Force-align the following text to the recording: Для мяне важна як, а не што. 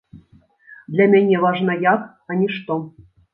Для 0.95 1.05
мяне 1.11 1.37
важна 1.43 1.75
як, 1.85 2.01
а 2.29 2.39
не 2.41 2.49
што. 2.57 2.81